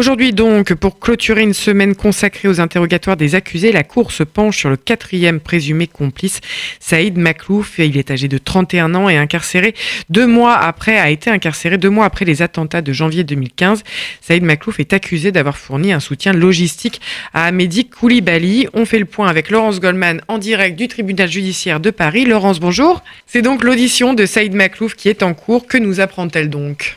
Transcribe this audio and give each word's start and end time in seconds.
Aujourd'hui 0.00 0.32
donc, 0.32 0.72
pour 0.72 0.98
clôturer 0.98 1.42
une 1.42 1.52
semaine 1.52 1.94
consacrée 1.94 2.48
aux 2.48 2.58
interrogatoires 2.58 3.18
des 3.18 3.34
accusés, 3.34 3.70
la 3.70 3.82
Cour 3.82 4.12
se 4.12 4.22
penche 4.22 4.56
sur 4.56 4.70
le 4.70 4.78
quatrième 4.78 5.40
présumé 5.40 5.86
complice, 5.86 6.40
Saïd 6.78 7.18
Maklouf. 7.18 7.78
Il 7.78 7.98
est 7.98 8.10
âgé 8.10 8.26
de 8.26 8.38
31 8.38 8.94
ans 8.94 9.10
et 9.10 9.18
incarcéré 9.18 9.74
deux 10.08 10.26
mois 10.26 10.56
après, 10.56 10.96
a 10.96 11.10
été 11.10 11.28
incarcéré 11.28 11.76
deux 11.76 11.90
mois 11.90 12.06
après 12.06 12.24
les 12.24 12.40
attentats 12.40 12.80
de 12.80 12.94
janvier 12.94 13.24
2015. 13.24 13.84
Saïd 14.22 14.42
Maklouf 14.42 14.80
est 14.80 14.94
accusé 14.94 15.32
d'avoir 15.32 15.58
fourni 15.58 15.92
un 15.92 16.00
soutien 16.00 16.32
logistique 16.32 17.02
à 17.34 17.44
Amédi 17.44 17.84
Koulibaly. 17.84 18.68
On 18.72 18.86
fait 18.86 19.00
le 19.00 19.04
point 19.04 19.28
avec 19.28 19.50
Laurence 19.50 19.80
Goldman 19.80 20.22
en 20.28 20.38
direct 20.38 20.78
du 20.78 20.88
tribunal 20.88 21.30
judiciaire 21.30 21.78
de 21.78 21.90
Paris. 21.90 22.24
Laurence, 22.24 22.58
bonjour. 22.58 23.04
C'est 23.26 23.42
donc 23.42 23.62
l'audition 23.62 24.14
de 24.14 24.24
Saïd 24.24 24.54
Maklouf 24.54 24.94
qui 24.94 25.10
est 25.10 25.22
en 25.22 25.34
cours. 25.34 25.66
Que 25.66 25.76
nous 25.76 26.00
apprend-elle 26.00 26.48
donc? 26.48 26.96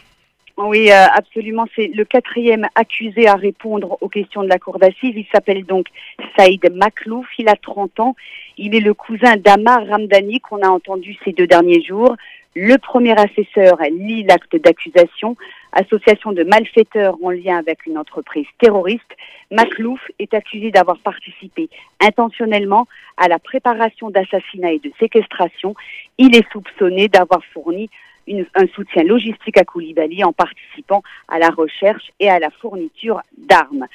Oui, 0.58 0.92
euh, 0.92 1.06
absolument. 1.12 1.66
C'est 1.76 1.88
le 1.88 2.06
quatrième 2.06 2.68
accusé 2.76 3.28
à 3.28 3.34
répondre 3.34 3.98
aux 4.02 4.10
questions 4.10 4.44
de 4.44 4.50
la 4.50 4.60
cour 4.60 4.78
d'assises. 4.78 5.14
Il 5.16 5.26
s'appelle 5.34 5.66
donc 5.66 5.88
Saïd 6.38 6.72
Maklouf. 6.72 7.26
Il 7.40 7.50
a 7.50 7.56
30 7.56 8.00
ans. 8.00 8.16
Il 8.58 8.76
est 8.76 8.80
le 8.80 8.94
cousin 8.94 9.36
d'Amar 9.36 9.88
Ramdani 9.88 10.40
qu'on 10.42 10.62
a 10.62 10.70
entendu 10.70 11.18
ces 11.26 11.32
deux 11.32 11.48
derniers 11.48 11.82
jours. 11.82 12.16
Le 12.56 12.78
premier 12.78 13.16
assesseur 13.20 13.80
lit 13.92 14.24
l'acte 14.26 14.56
d'accusation. 14.56 15.36
Association 15.72 16.34
de 16.34 16.44
malfaiteurs 16.44 17.18
en 17.24 17.32
lien 17.32 17.58
avec 17.58 17.88
une 17.88 17.98
entreprise 17.98 18.46
terroriste. 18.60 19.02
Maklouf 19.50 20.00
est 20.20 20.36
accusé 20.36 20.70
d'avoir 20.70 21.00
participé 21.00 21.68
intentionnellement 22.00 22.88
à 23.18 23.28
la 23.28 23.40
préparation 23.40 24.12
d'assassinat 24.12 24.74
et 24.74 24.80
de 24.80 24.92
séquestration. 25.00 25.74
Il 26.20 26.36
est 26.36 26.48
soupçonné 26.52 27.08
d'avoir 27.08 27.44
fourni 27.54 27.90
un 28.28 28.68
soutien 28.76 29.04
logistique 29.04 29.58
à 29.58 29.64
Koulibaly 29.64 30.24
en 30.24 30.34
participant 30.34 31.04
à 31.28 31.40
la 31.40 31.50
recherche 31.50 32.12
et 32.20 32.30
à 32.30 32.40
la 32.40 32.50
fourniture 32.50 33.22
d'armes. 33.38 33.86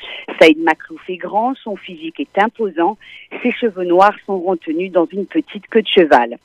Saïd 0.40 0.58
Maklouf 0.58 1.00
est 1.08 1.16
grand, 1.16 1.54
son 1.56 1.76
physique 1.76 2.20
est 2.20 2.42
imposant, 2.42 2.96
ses 3.42 3.52
cheveux 3.52 3.84
noirs 3.84 4.16
sont 4.26 4.38
retenus 4.40 4.92
dans 4.92 5.06
une 5.06 5.26
petite 5.26 5.66
queue 5.68 5.82
de 5.82 5.88
cheval. 5.88 6.38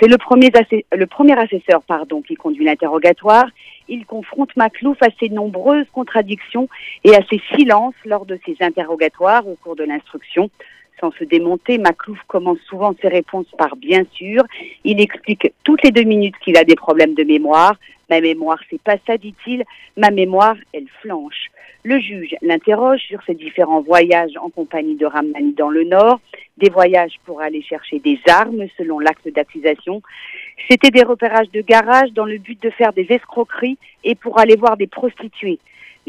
C'est 0.00 0.08
le 0.08 0.18
premier, 0.18 0.50
le 0.92 1.06
premier 1.06 1.38
assesseur 1.38 1.82
pardon, 1.82 2.22
qui 2.22 2.34
conduit 2.34 2.64
l'interrogatoire. 2.64 3.46
Il 3.88 4.06
confronte 4.06 4.56
Maklouf 4.56 4.96
à 5.02 5.08
ses 5.18 5.28
nombreuses 5.28 5.86
contradictions 5.92 6.68
et 7.04 7.14
à 7.14 7.20
ses 7.28 7.40
silences 7.54 7.94
lors 8.04 8.24
de 8.24 8.38
ses 8.46 8.56
interrogatoires 8.60 9.46
au 9.46 9.56
cours 9.56 9.76
de 9.76 9.84
l'instruction 9.84 10.50
sans 11.00 11.10
se 11.12 11.24
démonter. 11.24 11.78
Maclouf 11.78 12.18
commence 12.26 12.58
souvent 12.68 12.94
ses 13.00 13.08
réponses 13.08 13.46
par 13.56 13.76
bien 13.76 14.04
sûr. 14.12 14.44
Il 14.84 15.00
explique 15.00 15.52
toutes 15.64 15.82
les 15.82 15.90
deux 15.90 16.04
minutes 16.04 16.36
qu'il 16.44 16.56
a 16.56 16.64
des 16.64 16.76
problèmes 16.76 17.14
de 17.14 17.24
mémoire. 17.24 17.76
Ma 18.08 18.20
mémoire, 18.20 18.58
c'est 18.68 18.80
pas 18.80 18.96
ça, 19.06 19.16
dit-il. 19.16 19.64
Ma 19.96 20.10
mémoire, 20.10 20.56
elle 20.72 20.88
flanche. 21.00 21.50
Le 21.82 21.98
juge 21.98 22.34
l'interroge 22.42 23.00
sur 23.00 23.22
ses 23.22 23.34
différents 23.34 23.80
voyages 23.80 24.36
en 24.42 24.50
compagnie 24.50 24.96
de 24.96 25.06
Ramani 25.06 25.54
dans 25.54 25.70
le 25.70 25.84
Nord, 25.84 26.20
des 26.58 26.68
voyages 26.68 27.18
pour 27.24 27.40
aller 27.40 27.62
chercher 27.62 28.00
des 28.00 28.18
armes 28.28 28.66
selon 28.76 28.98
l'acte 28.98 29.28
d'accusation. 29.28 30.02
C'était 30.68 30.90
des 30.90 31.04
repérages 31.04 31.50
de 31.52 31.62
garage 31.62 32.12
dans 32.12 32.26
le 32.26 32.36
but 32.36 32.60
de 32.62 32.68
faire 32.68 32.92
des 32.92 33.06
escroqueries 33.08 33.78
et 34.04 34.14
pour 34.14 34.38
aller 34.38 34.56
voir 34.56 34.76
des 34.76 34.88
prostituées. 34.88 35.58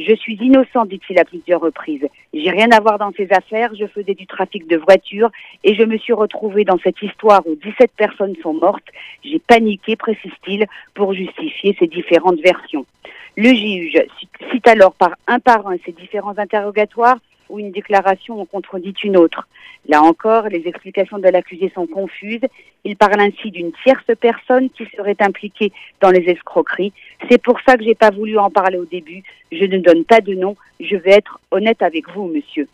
Je 0.07 0.15
suis 0.15 0.35
innocent, 0.35 0.85
dit-il 0.85 1.19
à 1.19 1.25
plusieurs 1.25 1.61
reprises. 1.61 2.07
J'ai 2.33 2.49
rien 2.49 2.71
à 2.71 2.79
voir 2.79 2.97
dans 2.97 3.11
ces 3.11 3.27
affaires, 3.31 3.71
je 3.75 3.85
faisais 3.85 4.15
du 4.15 4.25
trafic 4.25 4.67
de 4.67 4.77
voitures 4.77 5.29
et 5.63 5.75
je 5.75 5.83
me 5.83 5.97
suis 5.97 6.13
retrouvé 6.13 6.63
dans 6.63 6.79
cette 6.79 7.01
histoire 7.01 7.45
où 7.45 7.55
17 7.55 7.91
personnes 7.95 8.35
sont 8.41 8.53
mortes. 8.53 8.87
J'ai 9.23 9.39
paniqué, 9.39 9.95
précise-t-il, 9.95 10.65
pour 10.93 11.13
justifier 11.13 11.75
ces 11.77 11.87
différentes 11.87 12.39
versions. 12.39 12.85
Le 13.37 13.49
juge 13.49 14.01
cite 14.51 14.67
alors 14.67 14.93
par 14.93 15.15
un 15.27 15.39
par 15.39 15.67
un 15.67 15.77
ces 15.85 15.91
différents 15.91 16.37
interrogatoires 16.37 17.17
où 17.51 17.59
une 17.59 17.71
déclaration 17.71 18.39
en 18.41 18.45
contredit 18.45 18.95
une 19.03 19.17
autre. 19.17 19.47
Là 19.87 20.01
encore, 20.01 20.47
les 20.47 20.67
explications 20.67 21.19
de 21.19 21.27
l'accusé 21.27 21.71
sont 21.73 21.87
confuses. 21.87 22.41
Il 22.83 22.95
parle 22.95 23.19
ainsi 23.19 23.51
d'une 23.51 23.71
tierce 23.83 24.05
personne 24.19 24.69
qui 24.69 24.85
serait 24.95 25.17
impliquée 25.19 25.71
dans 25.99 26.09
les 26.09 26.23
escroqueries. 26.29 26.93
C'est 27.29 27.41
pour 27.41 27.59
ça 27.65 27.77
que 27.77 27.83
j'ai 27.83 27.95
pas 27.95 28.11
voulu 28.11 28.37
en 28.37 28.49
parler 28.49 28.77
au 28.77 28.85
début. 28.85 29.23
Je 29.51 29.65
ne 29.65 29.77
donne 29.77 30.05
pas 30.05 30.21
de 30.21 30.33
nom. 30.33 30.55
Je 30.79 30.95
vais 30.95 31.11
être 31.11 31.39
honnête 31.51 31.81
avec 31.81 32.09
vous, 32.09 32.27
monsieur. 32.27 32.67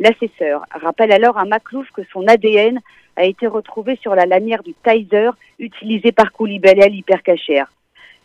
L'assesseur 0.00 0.64
rappelle 0.70 1.12
alors 1.12 1.38
à 1.38 1.44
Maclouf 1.44 1.90
que 1.90 2.02
son 2.12 2.26
ADN 2.28 2.80
a 3.16 3.24
été 3.24 3.46
retrouvé 3.46 3.98
sur 4.00 4.14
la 4.14 4.26
lanière 4.26 4.62
du 4.62 4.74
Tizer 4.84 5.32
utilisé 5.58 6.12
par 6.12 6.32
Koulibaly 6.32 6.82
à 6.82 6.88
l'hypercachère. 6.88 7.72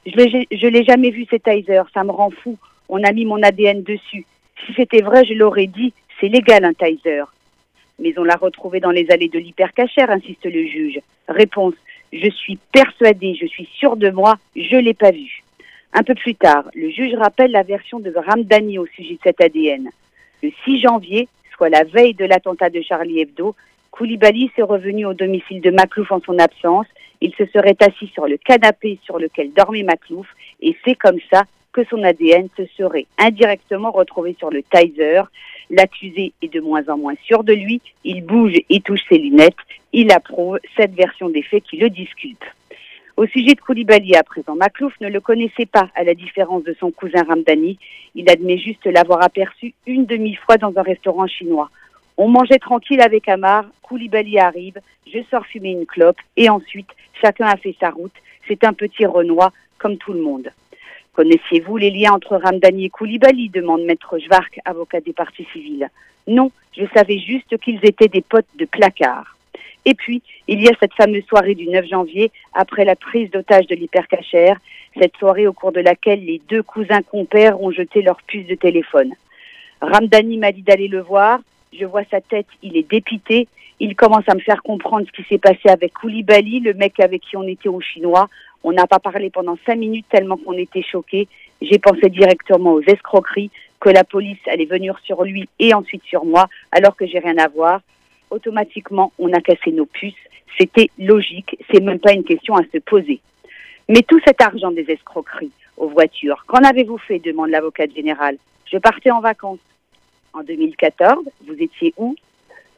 Je 0.05 0.67
l'ai 0.67 0.83
jamais 0.83 1.09
vu, 1.09 1.25
ces 1.29 1.39
Tizer. 1.39 1.83
Ça 1.93 2.03
me 2.03 2.11
rend 2.11 2.29
fou. 2.29 2.57
On 2.89 3.03
a 3.03 3.11
mis 3.11 3.25
mon 3.25 3.41
ADN 3.41 3.83
dessus. 3.83 4.25
Si 4.65 4.73
c'était 4.73 5.01
vrai, 5.01 5.25
je 5.25 5.33
l'aurais 5.33 5.67
dit. 5.67 5.93
C'est 6.19 6.27
légal, 6.27 6.63
un 6.63 6.73
Tizer 6.73 7.25
mais 7.99 8.13
on 8.17 8.23
l'a 8.23 8.35
retrouvé 8.35 8.79
dans 8.79 8.91
les 8.91 9.09
allées 9.11 9.29
de 9.29 9.39
l'hypercachère, 9.39 10.09
insiste 10.09 10.45
le 10.45 10.65
juge. 10.65 10.99
Réponse, 11.27 11.75
je 12.11 12.29
suis 12.29 12.57
persuadé, 12.71 13.35
je 13.39 13.45
suis 13.45 13.67
sûr 13.77 13.95
de 13.95 14.09
moi, 14.09 14.35
je 14.55 14.75
l'ai 14.77 14.93
pas 14.93 15.11
vu. 15.11 15.43
Un 15.93 16.03
peu 16.03 16.15
plus 16.15 16.35
tard, 16.35 16.65
le 16.73 16.89
juge 16.89 17.13
rappelle 17.15 17.51
la 17.51 17.63
version 17.63 17.99
de 17.99 18.13
Ramdani 18.13 18.79
au 18.79 18.87
sujet 18.87 19.13
de 19.13 19.19
cet 19.23 19.41
ADN. 19.41 19.89
Le 20.41 20.51
6 20.65 20.81
janvier, 20.81 21.27
soit 21.55 21.69
la 21.69 21.83
veille 21.83 22.15
de 22.15 22.25
l'attentat 22.25 22.69
de 22.69 22.81
Charlie 22.81 23.21
Hebdo, 23.21 23.55
Koulibaly 23.91 24.51
s'est 24.55 24.63
revenu 24.63 25.05
au 25.05 25.13
domicile 25.13 25.61
de 25.61 25.69
Maclouf 25.69 26.11
en 26.11 26.19
son 26.19 26.39
absence. 26.39 26.87
Il 27.21 27.33
se 27.35 27.45
serait 27.45 27.77
assis 27.79 28.07
sur 28.07 28.27
le 28.27 28.37
canapé 28.37 28.97
sur 29.03 29.19
lequel 29.19 29.53
dormait 29.53 29.83
Maclouf 29.83 30.27
et 30.61 30.75
c'est 30.83 30.95
comme 30.95 31.19
ça 31.31 31.43
que 31.73 31.83
son 31.85 32.03
ADN 32.03 32.47
se 32.55 32.65
serait 32.77 33.07
indirectement 33.17 33.91
retrouvé 33.91 34.35
sur 34.37 34.49
le 34.49 34.63
Tizer. 34.63 35.29
L'accusé 35.69 36.33
est 36.41 36.53
de 36.53 36.61
moins 36.61 36.87
en 36.87 36.97
moins 36.97 37.15
sûr 37.25 37.43
de 37.43 37.53
lui, 37.53 37.81
il 38.03 38.23
bouge 38.23 38.53
et 38.69 38.79
touche 38.81 39.01
ses 39.09 39.17
lunettes, 39.17 39.55
il 39.91 40.11
approuve 40.11 40.59
cette 40.77 40.93
version 40.93 41.29
des 41.29 41.41
faits 41.41 41.63
qui 41.63 41.77
le 41.77 41.89
disculpe. 41.89 42.43
Au 43.15 43.27
sujet 43.27 43.53
de 43.53 43.61
Koulibaly 43.61 44.15
à 44.15 44.23
présent, 44.23 44.55
Maklouf 44.55 44.93
ne 44.99 45.07
le 45.07 45.19
connaissait 45.19 45.67
pas 45.67 45.89
à 45.95 46.03
la 46.03 46.15
différence 46.15 46.63
de 46.63 46.75
son 46.79 46.89
cousin 46.91 47.23
Ramdani. 47.23 47.77
Il 48.15 48.29
admet 48.29 48.57
juste 48.57 48.85
l'avoir 48.85 49.21
aperçu 49.21 49.73
une 49.85 50.05
demi-fois 50.05 50.57
dans 50.57 50.73
un 50.75 50.81
restaurant 50.81 51.27
chinois. 51.27 51.69
On 52.17 52.27
mangeait 52.27 52.59
tranquille 52.59 53.01
avec 53.01 53.27
Amar, 53.29 53.65
Koulibaly 53.83 54.39
arrive, 54.39 54.79
je 55.11 55.19
sors 55.29 55.45
fumer 55.45 55.71
une 55.71 55.85
clope 55.85 56.17
et 56.37 56.49
ensuite 56.49 56.89
chacun 57.21 57.47
a 57.47 57.57
fait 57.57 57.75
sa 57.79 57.91
route. 57.91 58.13
C'est 58.47 58.63
un 58.63 58.73
petit 58.73 59.05
Renoir 59.05 59.51
comme 59.77 59.97
tout 59.97 60.13
le 60.13 60.21
monde. 60.21 60.49
Connaissiez-vous 61.13 61.77
les 61.77 61.91
liens 61.91 62.13
entre 62.13 62.37
Ramdani 62.37 62.85
et 62.85 62.89
Koulibaly 62.89 63.49
demande 63.49 63.83
Maître 63.83 64.17
Jvark, 64.17 64.59
avocat 64.65 64.99
des 64.99 65.13
partis 65.13 65.47
civils. 65.53 65.89
Non, 66.27 66.51
je 66.75 66.85
savais 66.95 67.19
juste 67.19 67.57
qu'ils 67.59 67.79
étaient 67.83 68.07
des 68.07 68.21
potes 68.21 68.47
de 68.57 68.65
placard. 68.65 69.37
Et 69.85 69.93
puis, 69.93 70.23
il 70.47 70.61
y 70.61 70.67
a 70.67 70.73
cette 70.79 70.93
fameuse 70.93 71.25
soirée 71.25 71.53
du 71.53 71.67
9 71.67 71.85
janvier, 71.85 72.31
après 72.53 72.83
la 72.83 72.95
prise 72.95 73.29
d'otage 73.29 73.67
de 73.67 73.75
l'hypercachère, 73.75 74.57
cette 74.99 75.15
soirée 75.17 75.45
au 75.45 75.53
cours 75.53 75.71
de 75.71 75.81
laquelle 75.81 76.25
les 76.25 76.41
deux 76.49 76.63
cousins 76.63 77.01
compères 77.01 77.61
ont 77.61 77.71
jeté 77.71 78.01
leur 78.01 78.17
puce 78.23 78.47
de 78.47 78.55
téléphone. 78.55 79.13
Ramdani 79.81 80.37
m'a 80.37 80.51
dit 80.51 80.61
d'aller 80.61 80.87
le 80.87 81.01
voir, 81.01 81.39
je 81.79 81.85
vois 81.85 82.03
sa 82.09 82.21
tête, 82.21 82.47
il 82.61 82.77
est 82.77 82.89
dépité, 82.89 83.47
il 83.79 83.95
commence 83.95 84.27
à 84.27 84.35
me 84.35 84.39
faire 84.39 84.61
comprendre 84.63 85.05
ce 85.07 85.11
qui 85.11 85.27
s'est 85.27 85.39
passé 85.39 85.67
avec 85.69 85.93
Koulibaly, 85.93 86.59
le 86.59 86.73
mec 86.73 86.99
avec 86.99 87.21
qui 87.21 87.37
on 87.37 87.43
était 87.43 87.69
au 87.69 87.81
Chinois. 87.81 88.29
On 88.63 88.71
n'a 88.71 88.87
pas 88.87 88.99
parlé 88.99 89.29
pendant 89.29 89.57
cinq 89.65 89.75
minutes 89.75 90.05
tellement 90.09 90.37
qu'on 90.37 90.53
était 90.53 90.83
choqués. 90.83 91.27
J'ai 91.61 91.79
pensé 91.79 92.09
directement 92.09 92.73
aux 92.73 92.81
escroqueries, 92.81 93.51
que 93.79 93.89
la 93.89 94.05
police 94.05 94.39
allait 94.47 94.65
venir 94.65 94.97
sur 95.03 95.23
lui 95.23 95.49
et 95.59 95.73
ensuite 95.73 96.03
sur 96.05 96.23
moi, 96.23 96.47
alors 96.71 96.95
que 96.95 97.05
j'ai 97.05 97.19
rien 97.19 97.37
à 97.37 97.49
voir. 97.49 97.81
Automatiquement, 98.29 99.11
on 99.19 99.33
a 99.33 99.41
cassé 99.41 99.71
nos 99.71 99.85
puces. 99.85 100.13
C'était 100.57 100.89
logique. 100.97 101.57
C'est 101.69 101.81
même 101.81 101.99
pas 101.99 102.13
une 102.13 102.23
question 102.23 102.55
à 102.55 102.61
se 102.71 102.77
poser. 102.77 103.19
Mais 103.89 104.01
tout 104.01 104.19
cet 104.25 104.41
argent 104.41 104.71
des 104.71 104.85
escroqueries 104.87 105.51
aux 105.75 105.89
voitures, 105.89 106.45
qu'en 106.47 106.63
avez-vous 106.63 106.97
fait? 106.99 107.19
demande 107.19 107.49
l'avocat 107.49 107.85
général. 107.93 108.37
Je 108.71 108.77
partais 108.77 109.11
en 109.11 109.19
vacances. 109.19 109.59
En 110.33 110.41
2014, 110.41 111.25
vous 111.47 111.53
étiez 111.59 111.93
où? 111.97 112.15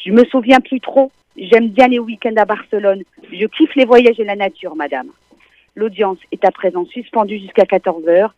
Je 0.06 0.12
me 0.12 0.26
souviens 0.26 0.60
plus 0.60 0.82
trop. 0.82 1.12
J'aime 1.38 1.70
bien 1.70 1.88
les 1.88 2.00
week-ends 2.00 2.36
à 2.36 2.44
Barcelone. 2.44 3.04
Je 3.32 3.46
kiffe 3.46 3.76
les 3.76 3.86
voyages 3.86 4.20
et 4.20 4.26
la 4.26 4.36
nature, 4.36 4.76
madame. 4.76 5.08
L'audience 5.76 6.18
est 6.34 6.44
à 6.44 6.52
présent 6.52 6.86
suspendue 6.86 7.40
jusqu'à 7.40 7.66
14 7.66 8.08
heures. 8.08 8.34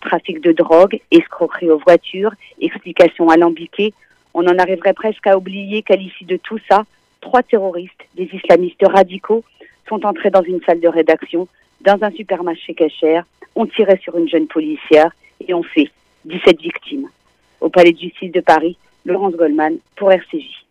Trafic 0.00 0.40
de 0.40 0.52
drogue, 0.52 1.00
escroquerie 1.10 1.70
aux 1.70 1.78
voitures, 1.78 2.32
explications 2.60 3.28
alambiquées. 3.28 3.92
On 4.32 4.46
en 4.46 4.58
arriverait 4.58 4.94
presque 4.94 5.26
à 5.26 5.36
oublier 5.36 5.82
qu'à 5.82 5.96
l'issue 5.96 6.24
de 6.24 6.36
tout 6.38 6.58
ça, 6.70 6.84
trois 7.20 7.42
terroristes, 7.42 8.02
des 8.14 8.28
islamistes 8.32 8.86
radicaux, 8.86 9.44
sont 9.86 10.04
entrés 10.06 10.30
dans 10.30 10.42
une 10.42 10.62
salle 10.62 10.80
de 10.80 10.88
rédaction, 10.88 11.46
dans 11.82 11.98
un 12.02 12.10
supermarché 12.10 12.72
cachère, 12.74 13.24
ont 13.54 13.66
tiré 13.66 13.98
sur 14.02 14.16
une 14.16 14.28
jeune 14.28 14.46
policière 14.46 15.12
et 15.46 15.52
ont 15.52 15.62
fait 15.62 15.90
17 16.24 16.60
victimes. 16.60 17.08
Au 17.62 17.68
palais 17.68 17.92
de 17.92 17.98
justice 17.98 18.32
de 18.32 18.40
Paris, 18.40 18.76
Laurence 19.06 19.34
Goldman 19.34 19.78
pour 19.94 20.10
RCJ. 20.10 20.61